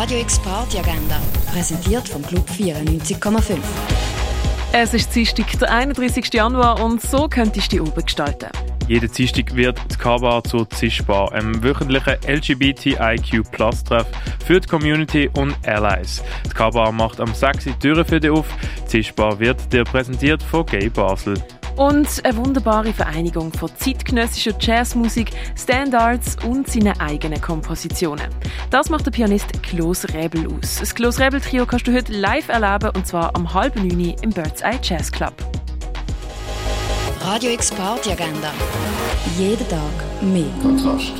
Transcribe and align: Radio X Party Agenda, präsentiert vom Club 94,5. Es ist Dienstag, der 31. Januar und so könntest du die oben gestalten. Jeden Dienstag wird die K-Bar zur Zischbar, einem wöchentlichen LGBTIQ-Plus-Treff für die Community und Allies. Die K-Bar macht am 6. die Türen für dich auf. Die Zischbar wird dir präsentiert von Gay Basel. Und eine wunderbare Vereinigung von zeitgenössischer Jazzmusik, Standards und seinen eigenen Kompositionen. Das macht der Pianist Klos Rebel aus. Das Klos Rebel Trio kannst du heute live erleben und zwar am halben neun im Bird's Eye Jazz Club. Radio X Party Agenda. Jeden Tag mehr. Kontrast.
Radio 0.00 0.20
X 0.20 0.38
Party 0.38 0.78
Agenda, 0.78 1.20
präsentiert 1.52 2.08
vom 2.08 2.22
Club 2.22 2.48
94,5. 2.48 3.58
Es 4.70 4.94
ist 4.94 5.12
Dienstag, 5.12 5.58
der 5.58 5.72
31. 5.72 6.32
Januar 6.32 6.80
und 6.84 7.02
so 7.02 7.26
könntest 7.28 7.72
du 7.72 7.76
die 7.76 7.80
oben 7.80 8.04
gestalten. 8.04 8.48
Jeden 8.86 9.10
Dienstag 9.10 9.56
wird 9.56 9.80
die 9.90 9.96
K-Bar 9.96 10.44
zur 10.44 10.70
Zischbar, 10.70 11.32
einem 11.32 11.64
wöchentlichen 11.64 12.14
LGBTIQ-Plus-Treff 12.28 14.06
für 14.46 14.60
die 14.60 14.68
Community 14.68 15.30
und 15.36 15.56
Allies. 15.66 16.22
Die 16.46 16.50
K-Bar 16.50 16.92
macht 16.92 17.18
am 17.18 17.34
6. 17.34 17.64
die 17.64 17.72
Türen 17.72 18.04
für 18.04 18.20
dich 18.20 18.30
auf. 18.30 18.46
Die 18.84 18.86
Zischbar 18.86 19.40
wird 19.40 19.72
dir 19.72 19.82
präsentiert 19.82 20.44
von 20.44 20.64
Gay 20.64 20.90
Basel. 20.90 21.34
Und 21.78 22.24
eine 22.24 22.36
wunderbare 22.36 22.92
Vereinigung 22.92 23.52
von 23.52 23.70
zeitgenössischer 23.76 24.50
Jazzmusik, 24.58 25.30
Standards 25.56 26.36
und 26.44 26.68
seinen 26.68 27.00
eigenen 27.00 27.40
Kompositionen. 27.40 28.26
Das 28.70 28.90
macht 28.90 29.06
der 29.06 29.12
Pianist 29.12 29.62
Klos 29.62 30.04
Rebel 30.12 30.48
aus. 30.48 30.80
Das 30.80 30.92
Klos 30.92 31.20
Rebel 31.20 31.40
Trio 31.40 31.66
kannst 31.66 31.86
du 31.86 31.94
heute 31.94 32.12
live 32.12 32.48
erleben 32.48 32.90
und 32.96 33.06
zwar 33.06 33.34
am 33.36 33.54
halben 33.54 33.86
neun 33.86 34.16
im 34.22 34.30
Bird's 34.30 34.60
Eye 34.60 34.80
Jazz 34.82 35.12
Club. 35.12 35.32
Radio 37.22 37.52
X 37.52 37.70
Party 37.70 38.10
Agenda. 38.10 38.50
Jeden 39.38 39.68
Tag 39.68 39.80
mehr. 40.20 40.50
Kontrast. 40.60 41.12